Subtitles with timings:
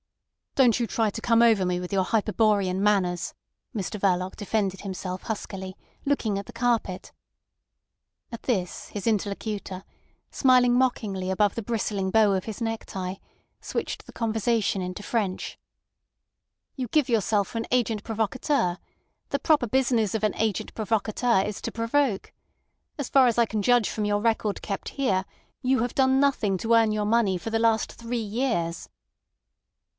[0.55, 3.33] "Don't you try to come over me with your Hyperborean manners,"
[3.73, 7.11] Mr Verloc defended himself huskily, looking at the carpet.
[8.33, 9.83] At this his interlocutor,
[10.31, 13.15] smiling mockingly above the bristling bow of his necktie,
[13.61, 15.57] switched the conversation into French.
[16.75, 18.77] "You give yourself for an 'agent provocateur.'
[19.29, 22.33] The proper business of an 'agent provocateur' is to provoke.
[22.97, 25.23] As far as I can judge from your record kept here,
[25.61, 28.89] you have done nothing to earn your money for the last three years."